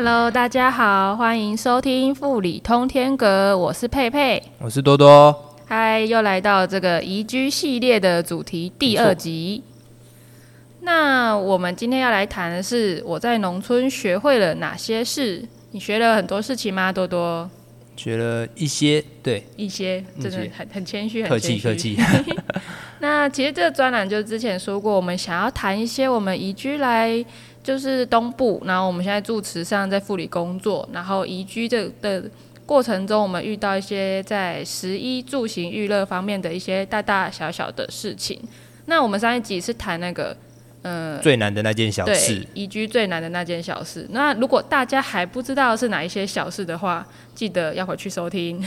[0.00, 4.40] Hello，大家好，欢迎收听富里通天阁，我是佩佩。
[4.60, 9.64] 我是多多，嗨，又来到这个宜居系列的主题第二集。
[10.82, 15.44] 那我们今天要来谈的是我在农村学会了哪些事？
[15.72, 16.92] 你学了很多事情吗？
[16.92, 17.50] 多多
[17.96, 21.98] 学了一些，对，一些，真的很很谦虚，很客气客气。
[23.00, 27.24] 那其实这个专栏就之前说过，我们想要谈一些我们宜居来
[27.62, 32.24] 就是东部，然后我们现在住池上，在富里工作，然后移居这的
[32.64, 38.40] 过程中，我们遇到一些在食衣住行娱乐方面的一些大大小小的事情。
[38.86, 40.36] 那我们上一集是谈那个，
[40.82, 44.06] 呃，最难的那件小对事，，移居最难的那件小事。
[44.10, 48.64] 那如果大家还不知道是哪一些小事的话，记得要回去收听。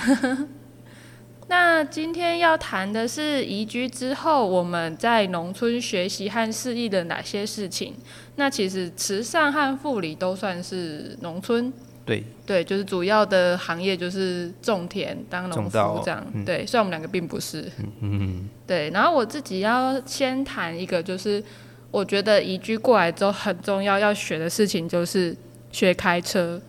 [1.52, 7.94] 那今天要谈的是移居之后我们在农村学习和适应的哪些事情。
[8.38, 11.72] 那其实慈善和护理都算是农村，
[12.06, 16.26] 对，对，就是主要的行业就是种田当农夫这样。
[16.34, 17.70] 嗯对，虽然我们两个并不是。
[18.00, 21.44] 嗯，对，然后我自己要先谈一个，就是
[21.92, 25.36] 我觉得移居过来之后很重要要学的事情，就是
[25.74, 26.62] 学开车。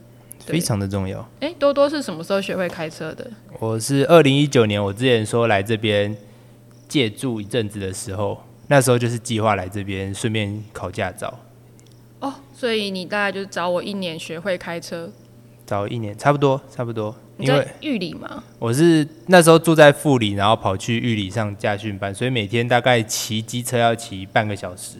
[0.44, 1.24] 非常的重要。
[1.38, 3.30] 诶，多多是什么时候学会开车的？
[3.62, 6.16] 我是二零一九年，我之前说来这边
[6.88, 11.32] 借住一阵子的时候，那时候就是计划来这边顺便考驾照，
[12.18, 15.08] 哦，所以你大概就是找我一年学会开车。
[15.64, 18.42] 找一年差不多差不多，你因为在玉里吗？
[18.58, 24.96] 我是那时候住在富里，然后跑去玉里上驾训班，所以每天大概骑机车要骑半个小时，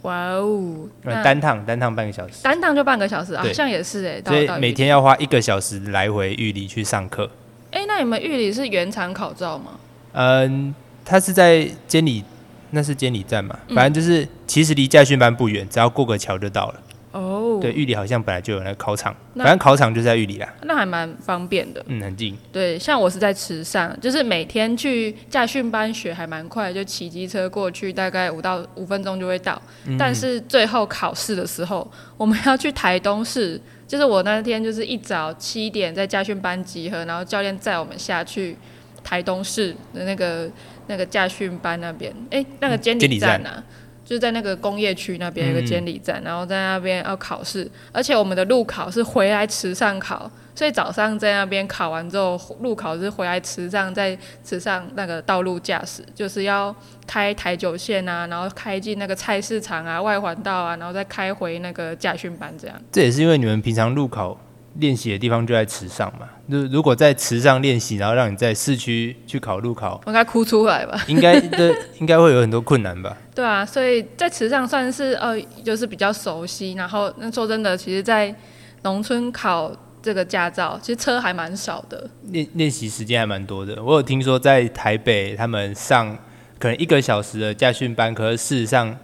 [0.00, 4.20] 哇哦，单趟单趟半个小时，单趟就半个小时，好像也是哎。
[4.22, 7.30] 到所以每天要花一个小时来回玉里去上课。
[7.72, 9.72] 诶，那你们玉里是原厂考照吗？
[10.12, 12.24] 嗯，他是在监理，
[12.70, 16.80] 那是监理站嘛，嗯反正就是其实离驾训班不远，只要过个桥就到了。
[17.12, 21.84] 哦，对，，玉里好像本来就有那个考场，反正考场就在玉里啦，那还蛮方便的。
[21.88, 22.38] 嗯，很近。
[22.52, 29.60] 对，像我是在池上，就是每天去驾训班学还蛮快，就骑机车过去，大概五到五分钟就会到。
[29.86, 38.56] 嗯但是最后考试的时候，我们要去台东市，就是我那天就是一早七点在驾训班集合，然后教练载我们下去
[39.02, 40.48] 台东市的那个
[40.86, 43.64] 那个驾训班那边，哎、那个监理监理站站啊。
[44.10, 56.74] 就是在那个工业区那边有一个嗯监理站，然后在那边要考试，而且我们的路考是回来池上考，所以早上在那边考完之后，路考是回来池上，在池上那个道路驾驶，就是要
[57.06, 62.76] 开台九线啊，然后开进那个菜市场啊、外环道啊，然后再开回那个驾训班这样。
[62.90, 64.36] 这也是因为你们平常路考
[64.74, 66.28] 练习的地方就在池上嘛。
[66.46, 71.02] 如如果在池上练习，然后让你在市区去考路考，我应该哭出来吧？
[71.08, 73.16] 应该的 应该会有很多困难吧？
[73.34, 76.72] 对啊，所以在池上算是呃，就是比较熟悉。
[76.74, 78.34] 然后那说真的，其实，在
[78.82, 79.70] 农村考
[80.02, 82.08] 这个驾照，其实车还蛮少的。
[82.28, 83.82] 练练习时间还蛮多的。
[83.82, 86.16] 我有听说在台北，他们上
[86.58, 88.96] 可能一个小时的驾训班，可是事实上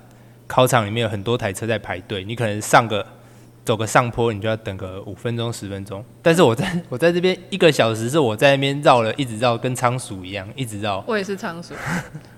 [0.47, 3.05] 考场里面有很多台车在排队，你可能上个
[3.67, 6.03] 走个上坡，你就要等个五分钟十分钟。
[6.23, 11.75] 但是我在 我在这边一个小时，是我在那边绕了一直绕，跟仓鼠一样一直绕，我也是仓鼠，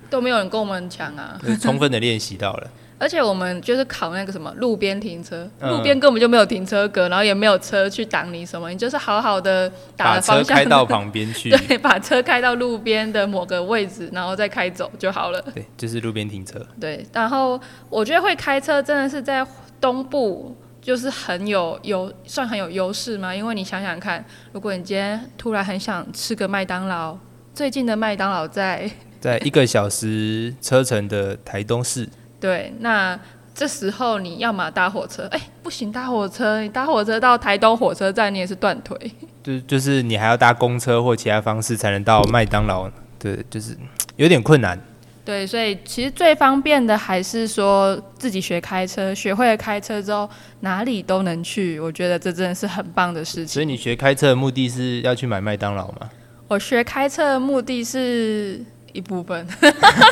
[0.09, 1.39] 都没有人跟我们抢啊。
[1.43, 2.69] 就是充分的练习到了。
[3.01, 15.41] 而且我们就是考那个什么路边停车，嗯路边根本就没有停车格，然后也没有车去挡你什么，你就是好好的打方向车开到旁边去， 对，把车开到路边的某个位置，然后再开走就好了。
[15.55, 16.59] 对，就是路边停车。
[16.81, 19.47] 对，然后我觉得会开车真的是在
[19.81, 20.57] 东部，
[20.89, 23.35] 就是很有优，算很有优势吗。
[23.35, 27.15] 因为你想想看，如果你今天突然很想吃个麦当劳，
[27.53, 28.91] 最近的麦当劳在
[29.21, 32.09] 在一个小时车程的台东市，
[32.41, 33.21] 对，那
[33.55, 38.97] 这时候你要么搭火车，哎，不行，搭火车，你搭火车到台东火车站，你也是断腿。
[39.43, 43.77] 就就是你还要搭公车或其他方式才能到麦当劳，对，就是
[44.17, 44.81] 有点困难。
[45.29, 50.27] 对，所以其实最方便的还是说自己学开车，学会了开车之后
[50.61, 53.49] 哪里都能去，我觉得这真的是很棒的事情。
[53.49, 56.09] 所以你学开车的目的是要去买麦当劳吗？
[56.49, 58.59] 我学开车的目的是
[58.95, 59.47] 一部分，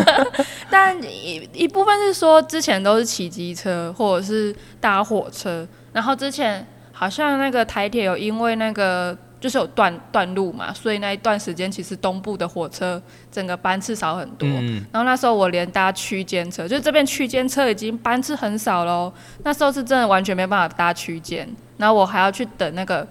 [0.70, 9.16] 但一一部分是说之前都是骑机车或者是搭火车，然后之前好像那个台铁有因为那个
[9.46, 13.00] 就是有断断路嘛，所以那一段时间其实东部的火车
[13.30, 14.48] 整个班次少很多。
[14.48, 19.12] 嗯，然后那时候我连搭区间车，就这边区间车已经班次很少喽。
[19.44, 23.06] 那时候是真的完全没办法搭区间，然后我还要去等那个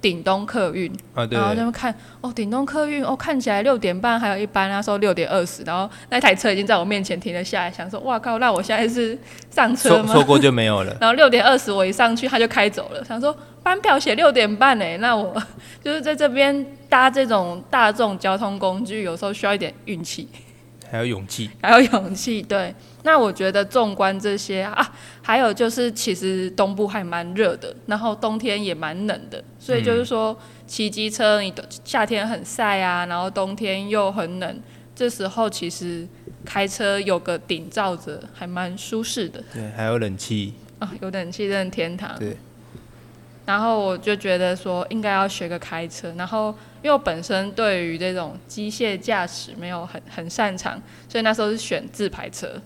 [0.00, 9.18] 顶东客运，啊，对然后他们看哦，顶东客运哦，看起来六点半还有一班，那时候六点二十，然后那台车已经在我面前停了下来，想说哇靠，那我现在是
[9.50, 10.06] 上车吗？
[10.06, 10.96] 错错过就没有了。
[11.00, 13.04] 然后六点二十我一上去，他就开走了。
[13.04, 15.34] 想说班表写六点半呢，那我
[15.82, 20.28] 就是在这边搭这种大众交通工具，有时候需要一点运气，
[20.90, 22.42] 还有勇气，还有勇气。
[22.42, 30.36] 对，那我觉得纵观这些啊，还有就是其实东部还蛮热的，然后冬天也蛮冷的，所以就是说
[30.66, 31.52] 骑机车，你
[31.84, 34.60] 夏天很晒啊，然后冬天又很冷，
[34.94, 36.06] 这时候其实
[36.44, 39.42] 开车有个顶罩着，还蛮舒适的。
[39.52, 42.18] 对，还有冷气，啊，有冷气真的天堂。
[42.18, 42.36] 对。
[43.46, 46.48] 然后我就觉得说应该要学个开车，然后
[46.82, 52.60] 因为我本身对于这种机械驾驶没有很很擅长，所以那时候是选自排车。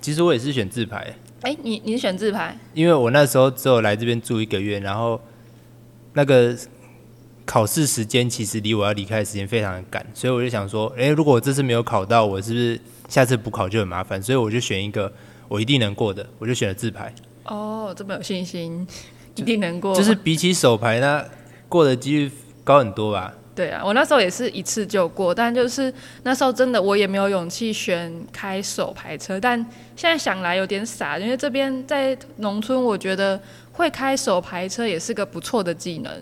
[0.00, 2.58] 其实我也是选自排，哎，你你是选自排？
[2.72, 5.20] 因为我那时候只有来这边住一个月，然后
[6.14, 6.56] 那个
[7.46, 14.22] 考试时间其实离我要离开的时间非常的赶，所以我就想说，哎，如果我这次没有考到，我是不是下次补考就很麻烦？
[14.22, 15.12] 所以我就选一个
[15.48, 17.10] 我一定能过的，我就选了自排。
[17.44, 18.86] 哦，这么有信心，
[19.36, 19.94] 一定能过。
[19.94, 21.24] 就是比起手牌，那
[21.68, 22.30] 过的几率
[22.62, 23.32] 高很多吧？
[23.54, 25.92] 对啊，我那时候也是一次就过，但就是
[26.24, 29.56] 那时候真的我也没有勇气选开手排车，但
[29.94, 33.40] 现在想来有点傻，因为这边在农村，我觉得
[33.70, 36.12] 会开手排车也是个不错的技能。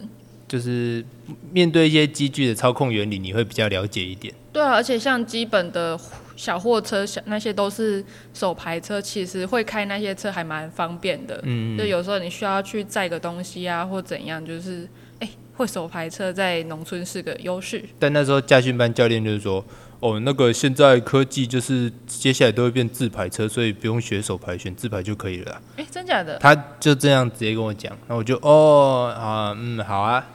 [0.46, 1.02] 就是
[1.50, 4.34] 面对一些机具的操控原理，你会比较了解一点。
[4.52, 5.98] 对啊，而且像基本的
[6.36, 11.40] 小货车、小那些都是手排车，其实会开那些车还蛮方便的。
[11.44, 14.88] 嗯就有时候你需要去载个东西啊，或怎样，就是
[15.20, 17.84] 哎，会手排车在农村是个优势。
[17.98, 19.64] 但那时候驾训班教练就是说，
[20.00, 25.60] 哦，那个现在科技就是接下来都会变自排车，所以不用学手排，选自排就可以了。
[25.76, 26.38] 哎，真假的？
[26.38, 30.26] 他就这样直接跟我讲，那我就哦啊嗯好啊。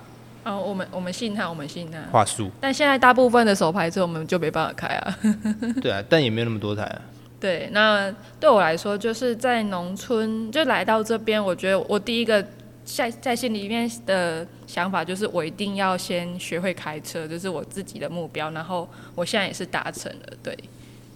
[0.47, 1.99] 哦，我们我们信他，我们信他。
[2.11, 2.49] 话术。
[2.61, 5.19] 但现在大部分的手牌车我们就没办法开啊。
[5.81, 7.01] 对啊，但也没有那么多台啊。
[7.39, 8.09] 对，那
[8.39, 12.43] 对我来说，就是在农村就来到这边，我觉得我第一个
[12.85, 18.49] 在在心里面的想法就是，我一定要先学会开车，这是我自己的目标。
[18.51, 20.33] 然后我现在也是达成了。
[20.41, 20.57] 对，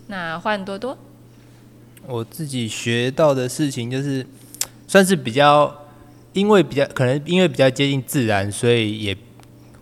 [0.08, 0.98] 那换多多。
[2.06, 4.26] 我自己学到的事情就是，
[4.88, 5.74] 算是比较。
[6.34, 9.18] 因为比较可能因为比较接近自然，所以也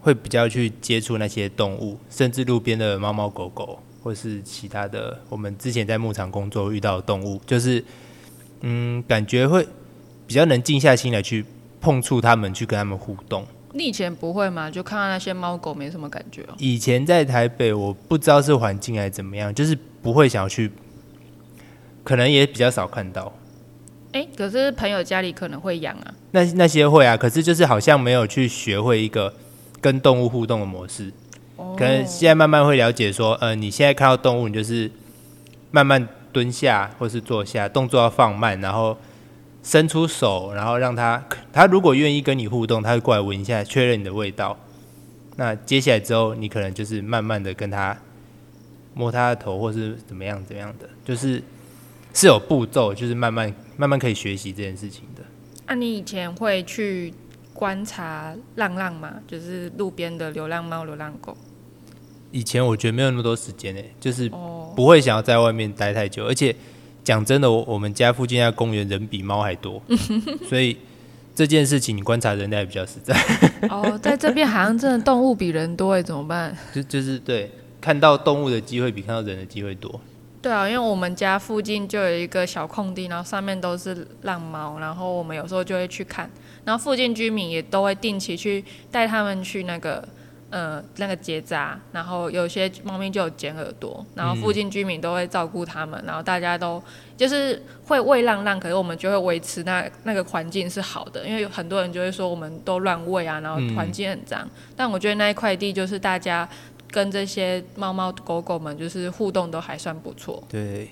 [0.01, 7.83] 会比较去接触那些动物，甚至路边的猫猫狗狗，或是其他的我们之前在牧场工作遇到的动物，就是
[8.61, 9.67] 嗯，感觉会
[10.25, 11.45] 比较能静下心来去
[11.79, 13.45] 碰触它们，去跟它们互动。
[13.73, 14.71] 你以前不会吗？
[14.71, 16.55] 就看到那些猫狗没什么感觉哦。
[16.57, 20.71] 以前在台北，我不知道是环境还是怎么样，就是不会想要去，
[22.03, 23.31] 可能也比较少看到。
[24.11, 26.13] 哎，可是朋友家里可能会养啊。
[26.31, 29.31] 那那些会啊，可是就是好像没有去学会一个
[29.79, 31.11] 跟动物互动的模式。
[31.57, 31.75] 哦。
[31.77, 34.89] 可能现在慢慢会了解说，呃，你现在看到动物，你就是
[35.69, 38.97] 慢慢蹲下或是坐下，动作要放慢，然后
[39.61, 41.23] 伸出手，然后让它，
[41.53, 44.57] 它如果愿意跟你互动，它会过来闻一下，确认你的味道。
[45.35, 47.95] 那接下来之后，你可能就是慢慢的跟它
[48.95, 51.43] 摸它的头，或是怎么样怎么样的，就是
[52.11, 53.53] 是有步骤，就是慢慢。
[53.79, 55.23] 慢慢可以学习这件事情的。
[55.65, 57.13] 那你以前会去
[57.53, 59.13] 观察浪浪吗？
[59.25, 61.37] 就是路边的流浪猫、流浪狗。
[62.29, 64.29] 以前我觉得没有那么多时间诶，就是
[64.75, 66.25] 不会想要在外面待太久。
[66.25, 66.53] 而且
[67.05, 69.81] 讲真的，我我们家附近那公园人比猫还多，
[70.49, 70.75] 所以
[71.33, 73.15] 这件事情你观察人类比较实在。
[73.69, 76.53] 哦，在这边好像真的动物比人多诶，怎么办？
[76.75, 77.49] 就就是对，
[77.79, 80.01] 看到动物的机会比看到人的机会多。
[80.41, 86.29] 对啊，因为我们家附近就有一个小空地，然后上面都是浪猫，然后我们有时候就会去看，
[86.63, 90.07] 然后附近居民也都会定期去带他们去那个
[90.49, 96.81] 呃那个结扎，然后有些猫咪就有剪耳朵，然后附近居民都会照顾他们，然后大家都
[97.17, 106.47] 就是会喂浪浪，可是我们就会维持那那个环境是好的，因为有很多人就会说我们都乱喂啊，然后环境很脏，但我觉得那一块地就是大家。
[106.91, 110.43] 跟这些猫猫狗狗们就是互动都还算不错。
[110.49, 110.89] 对。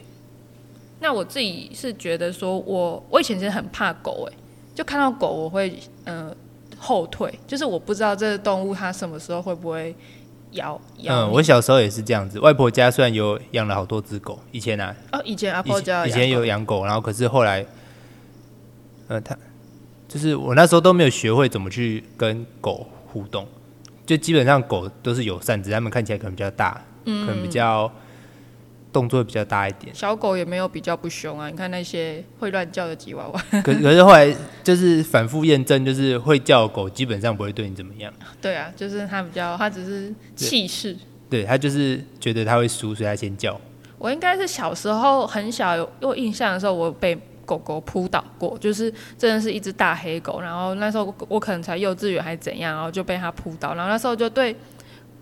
[1.00, 4.34] 那我自己是觉得说，我我以前其实很怕狗，哎，
[4.74, 6.36] 就看到狗我会嗯
[6.76, 9.96] 后退，就是我不知道这个动物它什么时候会不会
[10.54, 11.14] 咬咬。
[11.14, 12.40] 嗯，我小时候也是这样子。
[12.40, 17.64] 外婆家虽然有养了好多只狗，以前啊，哦，以前阿婆家以前有养狗，然后可是后来，
[19.08, 19.38] 呃，他
[20.08, 23.48] 就是我那时候都没有学会怎么去跟狗互动。
[24.08, 27.92] 就基本上狗都是友善，只是它们看起来可能比较大，可能比较
[28.94, 29.94] 动作比较大一点。
[29.94, 33.46] 小狗也没有比较不凶啊，你看那些会乱叫的吉娃娃。
[33.62, 34.34] 可可是后来
[34.64, 38.12] 就是反复验证，就是会叫的狗基本上不会对你怎么样。
[38.42, 40.96] 对啊，就是它比较，它只是气势。
[41.30, 43.60] 对，它就是觉得它会输，所以它先叫。
[43.98, 54.54] 我应该是小时候很小有有印象的时候，我被狗狗扑倒过，就是真的是一只大黑狗，然后那时候我可能才幼稚园还是怎样，然后就被它扑倒，然后那时候就对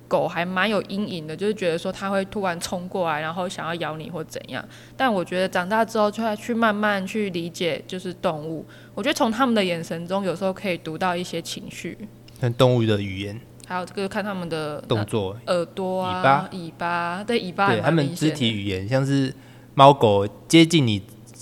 [0.07, 4.65] 狗还蛮有阴影的，就是觉得说它会突然冲过来，然后想要咬你或怎样。
[4.97, 8.65] 但我觉得长大之后就要去慢慢去理解，就是动物，
[8.95, 11.95] 我觉得从他们的眼神中有时候可以读到一些情绪，
[12.41, 13.39] 看动物的语言。
[13.67, 19.33] 还有这个看他们的动作、耳朵啊、尾巴、尾巴，对尾巴，对他们肢体语言，像是
[19.73, 21.01] 猫狗接近你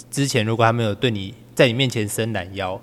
[0.09, 2.79] 之前，如果他们有对你在你面前伸懒腰，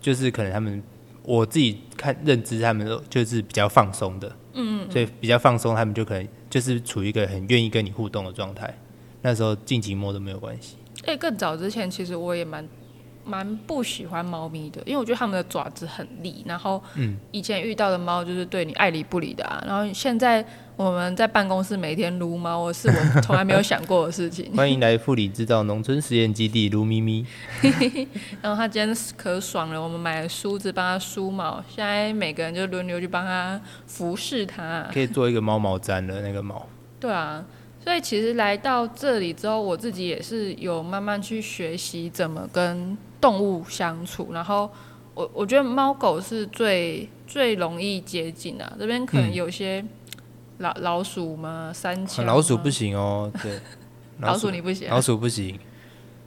[0.00, 0.82] 就是可能他们
[1.22, 8.76] 我自己看认知，他们就是比较放松的，嗯嗯，所以比较放松，他们就可能就是处于一个很愿意跟你互动的状态。
[9.22, 10.76] 那时候近期摸都没有关系。
[11.04, 12.68] 哎，更早之前，其实我也蛮。
[13.26, 16.80] 蛮不喜欢猫咪的，因为我觉得它们的爪子很利，然后
[17.32, 19.62] 以前遇到的猫就是对你爱理不理的啊。
[19.66, 24.50] 然后现在我们在办公室每天撸猫，是我从来没有想过的事情。
[24.56, 27.26] 欢迎来富里制造农村实验基地撸咪咪。
[28.40, 36.66] 然后他今天可爽了，我们买了梳子帮他梳毛，现在每个人就轮流去帮他服侍他，可以做一个猫毛毡的那个毛。
[37.00, 37.44] 对啊。
[37.86, 44.30] 所以其实来到这里之后，我自己也是有慢慢去学习怎么跟动物相处。
[44.32, 44.68] 然后
[45.14, 48.72] 我我觉得猫狗是最最容易接近的。
[48.76, 49.84] 这边可能有些
[50.58, 52.26] 老老鼠嘛，三枪。
[52.26, 53.60] 老鼠不行哦，对。
[54.18, 54.90] 老鼠你不行。
[54.90, 55.56] 老鼠不行。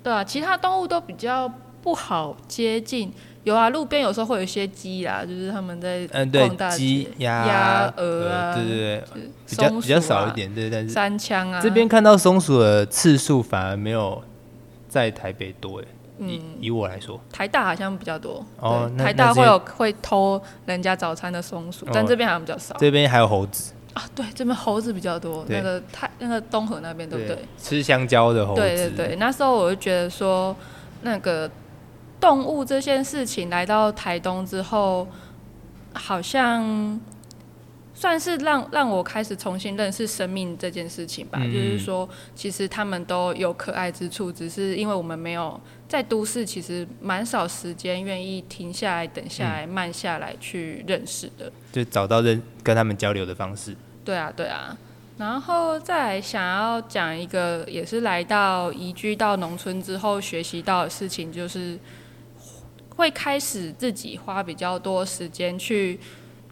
[0.01, 1.51] 对啊，其他动物都比较
[1.81, 3.11] 不好接近。
[3.45, 9.03] 有啊，路边有时候会有一些鸡啦，就是他们在嗯对鸡鸭鹅啊，对对对，
[9.47, 14.21] 比较比较少一点，对，但是三枪啊，这边看到松鼠的次数反而没有
[14.89, 15.85] 在台北多哎，
[16.19, 22.75] 以以我来说，台大好像比较多哦，台大会有会偷人家早餐的松鼠，但这边好像比较少。
[22.77, 23.71] 这边还有猴子。
[23.93, 27.37] 啊，对，这边猴子比较多，那个太那个东河那边对不对？
[27.57, 30.53] 吃香蕉的猴子，对对对，那时候我就觉得说
[31.03, 31.49] 那个。
[32.19, 35.07] 动物这件事情来到台东之后，
[35.93, 36.99] 好像
[37.93, 41.39] 算是让让我开始重新认识生命这件事情吧。
[41.39, 51.51] 就是说，其实他们都有可爱之处，只是因为我们没有在都市，其实蛮少时间愿意停下来、等下来、慢下来去认识的。
[51.71, 53.75] 就找到认跟他们交流的方式。
[54.03, 54.77] 对啊，对啊。
[55.17, 61.79] 然后再想要讲一个，也是来到移居到农村之后学习到的事情，就是。
[62.99, 65.97] 会开始自己花比较多时间去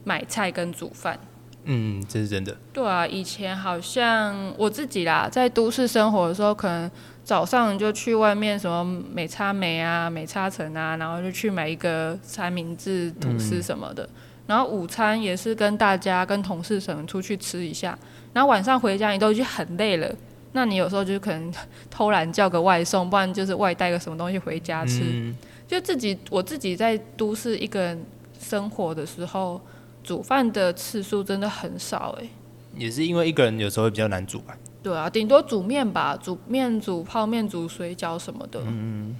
[0.06, 1.20] 买菜跟煮饭。
[1.66, 2.56] 嗯，这是真的。
[2.72, 6.89] 对啊，以前好像我自己啦，在都市生活的时候，可能
[7.25, 8.82] 早上就去外面什么
[9.13, 14.08] 美差美啊、美差城啊，然后就去买一个三明治、吐司什么的。
[14.46, 18.00] 然后午餐也是跟大家、跟同事什么出去吃一下。
[18.32, 20.10] 然后晚上回家，你都已经很累了，
[20.54, 21.54] 那你有时候就可能
[21.89, 25.34] 偷懒叫个外送，不然就是外带个什么东西回家吃。
[25.68, 28.06] 就自己，我自己在都市一个人
[28.40, 29.60] 生活的时候，
[30.02, 32.30] 煮饭的次数真的很少哎。
[32.78, 34.58] 也是因为一个人有时候会比较难煮吧。
[34.82, 38.62] 对啊，顶多煮面吧，煮面、煮泡面、煮水饺什么的。
[38.62, 39.20] 嗯嗯。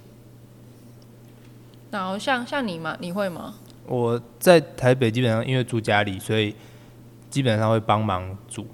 [1.90, 3.54] 然后像像你嘛，你会吗？
[3.86, 6.54] 我在台北基本上因为住家里，所以
[7.28, 8.66] 基本上会帮忙煮，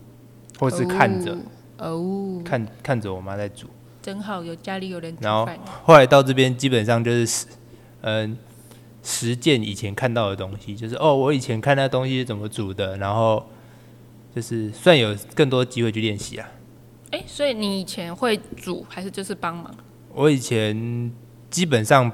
[0.60, 1.36] 或是看着
[1.78, 3.66] 哦，看看着我妈在煮。
[4.00, 5.58] 真好，有家里有人煮饭。
[5.82, 7.46] 后来到这边基本上就是。
[8.06, 8.36] 嗯，
[9.02, 13.42] 实践以前看到的东西，就是哦，我以前看那东西是怎么煮的，然后
[14.34, 16.46] 就是算有更多机会去练习啊。
[17.12, 19.74] 哎，所以你以前会煮还是就是帮忙？
[20.12, 21.10] 我以前
[21.48, 22.12] 基本上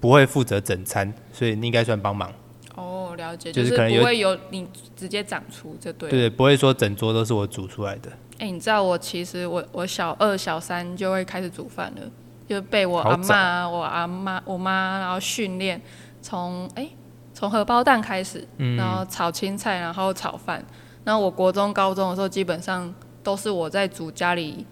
[0.00, 2.32] 不会负责整餐，所以你应该算帮忙。
[2.74, 8.10] 哦，了解，就是可能不会有你直接掌厨，这对对，不会说整桌都是我煮出来的。
[8.38, 12.10] 哎，你知道我其实我我小二小三就会开始煮饭了。
[12.52, 15.80] 就被我阿妈、我阿妈、我妈，然后训练，
[16.20, 16.86] 从哎
[17.32, 20.62] 从荷包蛋开始，然后炒青菜，然后炒饭。
[21.02, 22.92] 然后我国中、高中的时候，基本上
[23.22, 24.66] 都是我在煮家里。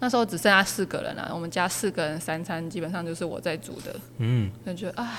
[0.00, 3.94] 那时候只剩下四个人了，我们家四个人三餐基本上就是我在煮的。
[4.18, 5.12] 嗯，就觉得啊，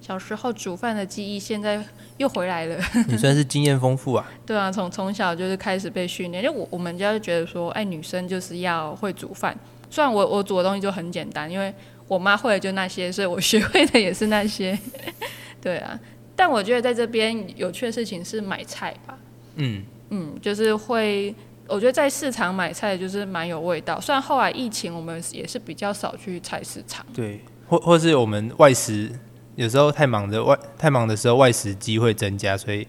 [0.00, 1.82] 小时候煮饭的记忆现在
[2.16, 2.76] 又回来了。
[3.06, 4.26] 你算是经验丰富啊。
[4.44, 9.56] 对啊，从从小就是开始被训练，就我我们家就觉得说，哎，女生就是要会煮饭。
[9.94, 11.72] 虽然我我煮的东西就很简单，因为
[12.08, 14.76] 我妈会的就那些，所以我学会的也是那些。
[15.62, 15.96] 对啊，
[16.34, 19.16] 但我觉得在这边有趣的事情是买菜吧。
[19.54, 21.32] 嗯嗯，就是会
[21.68, 24.00] 我觉得在市场买菜就是蛮有味道。
[24.00, 27.06] 虽然后来疫情，我们也是比较少去菜市场。
[27.14, 29.08] 对，或或是我们外食，
[29.54, 32.84] 有时候太忙的外太忙的时候，外食机会增加，所以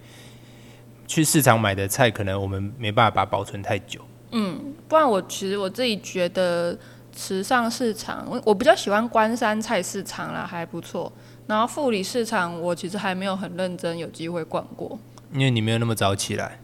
[1.05, 4.01] 去市场买的菜，可能我们没办法保存太久。
[4.31, 6.77] 嗯，不然我其实我自己觉得
[7.15, 11.12] 池上市场，我我比较喜欢关山菜市场啦，还不错。
[11.48, 15.00] 然后富里市场，我其实还没有很认真有机会逛过，
[15.31, 16.60] 因为你没有那么早起来，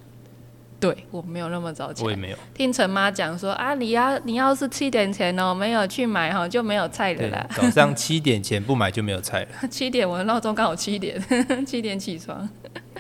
[0.79, 2.05] 对我没有那么早起来。
[2.05, 2.38] 我也没有。
[2.53, 11.24] 听陈妈讲说啊，你要你要是七点前哦没有去买哈，就没有菜的啦。，早上七点前不买就没有菜了， 七点我的闹钟刚好七点，
[11.65, 12.50] 七点起床。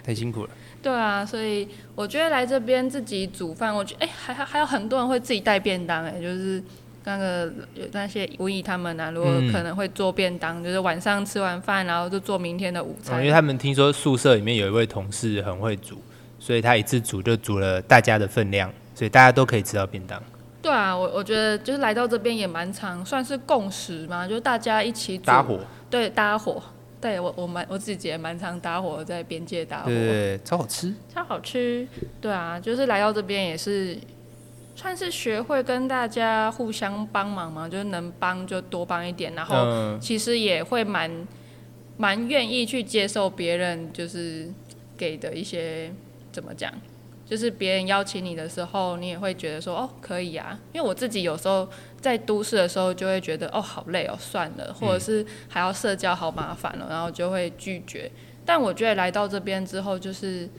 [0.03, 0.49] 太辛苦了。
[0.83, 6.63] 对啊，所以我觉得来这边自己煮饭，我觉得哎、还还还有很多人会自己带便当哎、就是
[7.03, 13.19] 那个有那些文艺他们啊，如果嗯可能会做便当，就是晚上吃完饭，然后就做明天的午哦餐。
[13.21, 16.01] 因为他们听说宿舍里面有一位同事很会煮，
[16.39, 20.21] 所以他一次煮就煮了大家的分量，所以大家都可以吃到便当。
[20.61, 26.61] 对啊，我我觉得就是来到这边也蛮常算是共识嘛，就是大家一起煮搭伙，对搭伙。
[27.01, 30.93] 对我我蛮我自己也蛮常搭伙在边界搭伙，对，超好吃。
[31.11, 31.87] 超好吃。
[32.21, 33.97] 对啊，就是来到这边也是
[34.75, 41.27] 算是学会跟大家互相帮忙嘛，就是能帮就多帮一点，然后嗯，其实也会蛮
[41.97, 44.49] 蛮愿意去接受别人就是
[44.97, 45.91] 给的一些
[46.31, 46.71] 怎么讲。
[47.23, 51.65] 就是别人邀请你的时候，你也会觉得说哦可以啊，因为我自己有时候
[52.01, 58.11] 在都市的时候就会觉得哦好累哦算了，或者是还要社交好麻烦了，然后就会拒绝。
[58.45, 60.49] 但我觉得来到这边之后，就是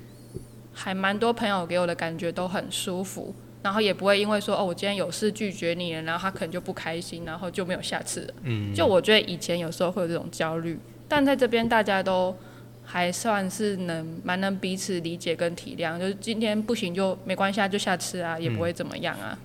[0.73, 8.35] 还蛮多朋友给我的感觉都很舒服，然后也不会因为说哦我今天有事拒绝你了，然后他可能就不开心，然后就没有下次了。
[8.43, 10.79] 嗯，就我觉得以前有时候会有这种焦虑，
[11.09, 12.37] 但在这边大家都
[12.85, 19.39] 还算是能蛮能彼此理解跟体谅，就是今天不行就没关系啊，就下次啊，也不会怎么样啊。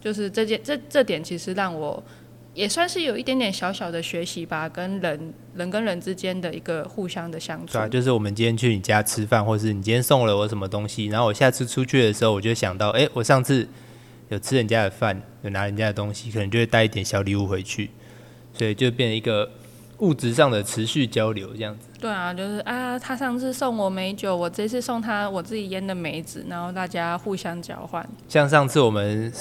[0.00, 2.02] 就是这件这这点其实让我
[2.54, 7.80] 也算是有一点点小小的学习吧，跟人人跟人之间的一个互相的相处对。
[7.80, 13.66] 啊，就是我们今天去你家吃饭，或是你今天送了我什么东西，然后我下次出去的时候，我就想到，哎、我上次
[14.28, 17.90] 有吃人家的饭，有拿人家的东西，可能就会带一点小礼物回去，
[18.52, 19.50] 所以就变成一个
[19.98, 21.86] 物质上的持续交流这样子。
[21.98, 28.06] 对啊，就是啊，他上次送我美酒，我这次送他我自己腌的梅子，然后大家互相交换。
[28.28, 29.32] 像上次我们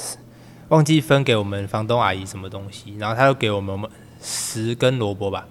[0.71, 3.77] 忘记分给我们房东阿姨什么东西，然后他又给我们
[4.21, 5.45] 十根萝卜吧，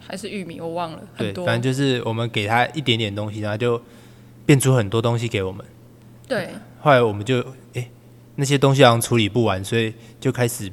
[0.00, 1.44] 还是玉米，我忘了对很，多。
[1.44, 3.80] 反正就是我们给他一点点东西，然后就
[4.46, 5.64] 变出很多东西给我们。
[6.26, 6.48] 对，
[6.80, 7.90] 后来我们就诶、
[8.36, 10.72] 那些东西好像处理不完，所以就开始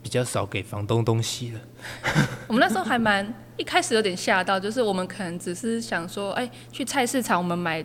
[0.00, 1.60] 比较少给房东东西了。
[2.46, 7.84] 我们那时候还蛮一开始有点吓到，就是我们可能只是想说，哎、去菜市场我们买，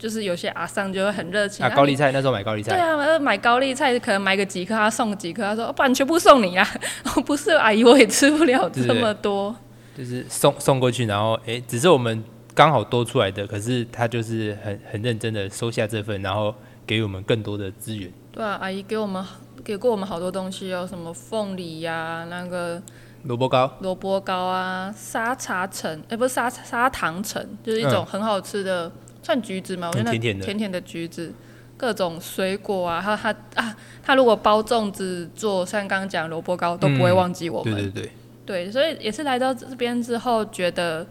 [0.00, 6.66] 就是有些阿桑就会很热情啊，高丽菜那时候买高丽菜，对啊，呃买高丽菜可能买个几颗，他送几颗，他说、哦不然全部送你啊！
[7.14, 9.54] 哦，不是阿姨，我也吃不了这么多。
[9.94, 16.54] 就是送送过去，然后诶、只是我们刚好多出来的，可是他就是很很认真的收下这份，然后
[16.86, 18.10] 给我们更多的资源。
[18.32, 19.22] 对啊，阿姨给我们
[19.62, 22.80] 给过我们好多东西哦，什么凤梨呀、那个
[23.24, 28.90] 萝卜糕，萝卜糕啊，沙茶橙，哎、不是沙沙糖橙，就是一种很好吃的，
[29.22, 30.44] 算橘子嘛，我觉得甜甜的。
[30.44, 31.32] 甜甜的橘子，
[31.76, 37.74] 各种水果啊，还有它啊，它如果包粽子做，像刚刚讲萝卜糕，都不会嗯忘记我们。
[37.74, 38.10] 对对
[38.46, 41.06] 对，对，所以也是来到这边之后，觉得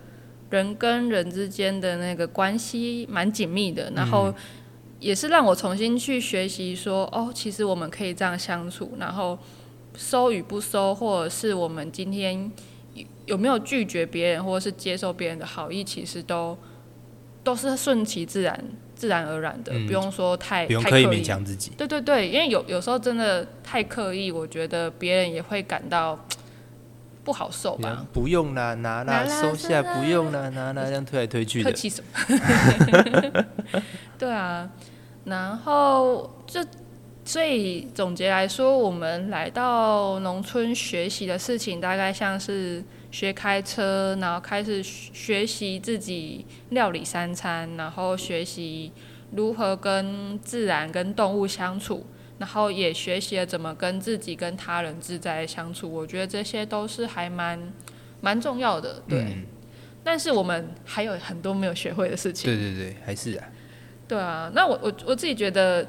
[0.49, 4.33] 人跟人之间的那个关系蛮紧密的，然后
[4.99, 9.37] 也是让我重新去学习说，哦，其实我们可以这样相处，然后
[9.95, 12.51] 收与不收，或者是我们今天
[12.93, 16.57] 有有没有拒绝别人，或者是接受别人的好意，其实都
[17.43, 18.63] 都是顺其自然、
[18.95, 21.71] 自然而然的，嗯不用说太不用刻意勉强自己。
[21.77, 26.19] 对对对，因为有有时候真的太刻意，我觉得别人也会感到
[27.23, 28.05] 不好受吧。
[28.11, 31.69] 不用啦，拿啦，拿啦收下，不用啦，拿啦，这样推来推去的。
[31.69, 33.45] 客气什么？
[34.17, 34.69] 对啊，
[35.25, 36.59] 然后就
[37.23, 48.91] 所以总结来说，我们来到农村学习的事情，大概像是学开车，然后开始学习自己料理三餐，然后学习
[49.31, 52.05] 如何跟自然、跟动物相处。
[52.39, 57.59] 然后也学习了怎么跟自己、跟他人自在相处，我觉得这些都是还蛮
[58.21, 59.19] 蛮重要的，对。
[59.23, 59.45] 嗯，
[60.05, 62.49] 但是我们还有很多没有学会的事情。
[62.49, 63.45] 对对对，还是啊，
[64.07, 65.85] 对啊，那我我我自己觉得，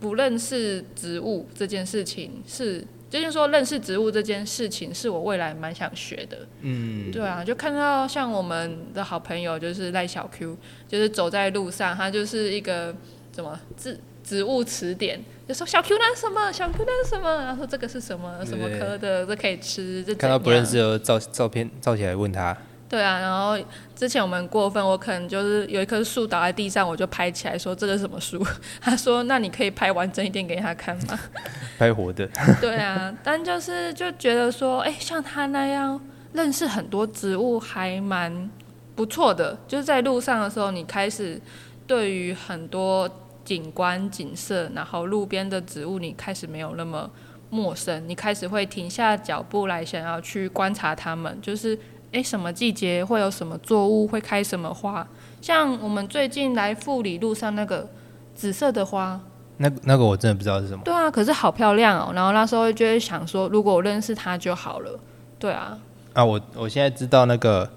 [0.00, 6.46] 不认识植物这件事情是，就是说认识植物这件事情是我未来蛮想学的。
[6.60, 12.94] 嗯，对啊，就看到像我们的好朋友就是赖小 Q，就是走在路上，他就是一个
[13.32, 15.18] 怎么植植物词典，
[15.48, 22.54] 就说小 Q 那是什么，小 Q 那是什么，然后说这个是什么什么科的，这可以吃，这看到不认识的照照片照起来问他，
[22.88, 23.58] 对啊，然后
[23.94, 28.42] 之前我们过分，我可能就是有一棵树倒在地上，我就拍起来说这个是什么树？
[28.80, 31.18] 他说那你可以拍完整一点给他看吗？
[31.78, 32.26] 拍活的，
[32.60, 36.00] 对啊，但就是就觉得说，哎、像他那样
[36.32, 38.50] 认识很多植物还蛮
[38.94, 39.58] 不错的。
[39.68, 41.40] 就是在路上的时候，你开始
[41.86, 43.08] 对于很多
[43.44, 47.10] 景观景色，然后路边的植物，你开始没有那么
[47.50, 51.78] 陌生，你开始会停下脚步来想要去观察它们，就是哎、
[52.12, 55.06] 诶什么季节会有什么作物会开什么花？
[55.40, 57.88] 像我们最近来富里路上那个
[58.34, 59.20] 紫色的花，
[59.58, 60.82] 那那个我真的不知道是什么。
[60.84, 62.12] 对啊，可是好漂亮哦。
[62.14, 64.98] 然后那时候就会想说，如果我认识它就好了。
[65.38, 65.78] 对啊，
[66.14, 67.70] 啊，我我现在知道那个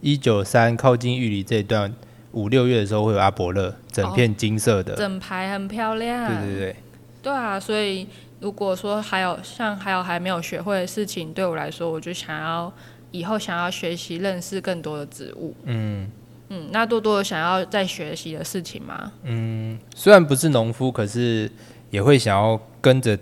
[0.00, 1.92] 一九三靠近玉里这一段，
[2.32, 4.94] 五六月的时候会有阿伯乐，整片金色的。
[4.94, 6.26] 整排很漂亮。
[6.28, 6.76] 对对对，
[7.22, 8.08] 对啊，所以
[8.40, 12.72] 如果说还有像还有还没有学会的事情，对我来说，我就想要
[13.14, 15.54] 以后想要学习认识更多的植物。
[15.66, 16.10] 嗯
[16.48, 19.12] 嗯，那多多有想要再学习的事情吗？
[19.22, 21.48] 嗯，虽然不是农夫，可是
[21.90, 23.16] 也会想要跟着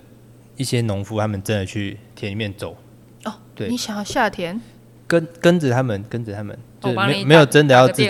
[0.57, 2.75] 一些农夫他们真的去田里面走。
[3.25, 4.59] 哦，对你想要下田？
[5.07, 8.09] 跟跟着他们，跟着他们，就没没有真的要自己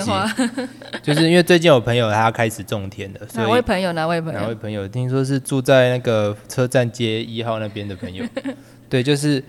[1.02, 3.92] 就是因为最近有朋友他开始种田的，所以哪位朋友？
[3.92, 4.40] 哪位朋友？
[4.40, 8.24] 哪位朋友听说是住在那个车站街一号那边的朋友，
[8.88, 9.42] 对，就是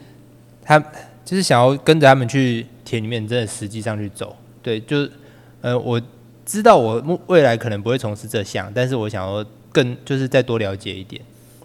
[0.63, 0.83] 他
[1.25, 5.11] 就是想要跟着他们去田里面，真的实际上去走，对，就是
[5.61, 6.01] 呃，我
[6.45, 11.21] 知道我未来可能不会从事这项，但是我想要更就是再多了解一点，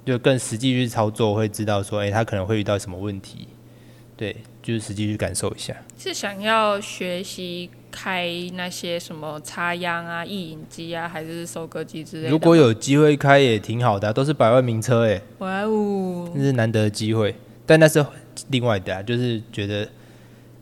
[0.06, 3.48] 就更实际去操作，会知道说，哎、他可能会遇到什么问题，
[4.16, 5.74] 对，就是实际去感受一下。
[5.98, 12.30] 是想要学习开那些什么插秧啊、意引机啊，还是收割机之类的？
[12.30, 17.34] 如果有机会开也挺好的啊、都是百万名车哎，哇哦，这是难得的机会。
[17.66, 18.04] 但那是
[18.48, 19.88] 另外的、啊，就是觉得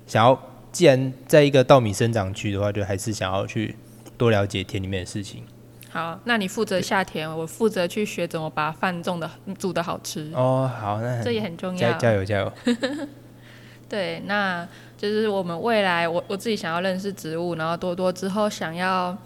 [0.06, 0.38] 想要，
[0.72, 3.74] 既然在一个稻米生长区的话，就还是想要去
[4.16, 5.42] 多了解田里面的事情。
[5.90, 11.98] 好，那你负责下田，我负责去学怎么把饭种的煮的好吃，哦，好，那这也很重加要。
[11.98, 12.52] 加油加油！
[13.88, 14.66] 对，那
[14.98, 19.16] 就是我们未来，我我自己想要认识植物，然后多多之后想要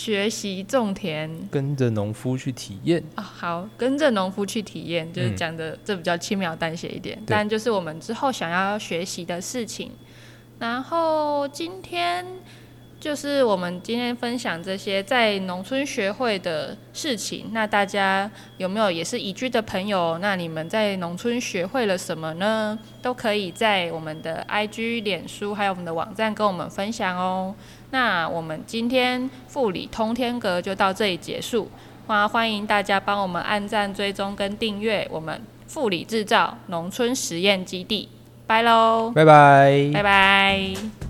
[0.00, 3.04] 学习种田跟着农夫去体验。
[3.16, 9.92] 啊、好，跟着农夫去体验，就是嗯讲的、这比较轻描淡写一点，但就是我们之后想要学习的事情。
[10.58, 12.24] 然后今天
[12.98, 17.50] 就是我们今天分享这些在农村学会的事情。
[17.52, 20.16] 那大家有没有也是移居的朋友？
[20.16, 22.78] 那你们在农村学会了什么呢？
[23.02, 27.54] 都可以在我们的 IG、脸书还有我们的网站跟我们分享哦。
[27.90, 31.68] 那我们今天富理通天阁就到这里结束。
[32.06, 38.08] 那欢迎大家帮我们按赞、追踪跟订阅我们富理制造农村实验基地。
[38.46, 39.90] 拜喽，拜拜。
[39.94, 41.09] 拜拜。